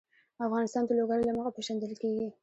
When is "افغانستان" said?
0.45-0.83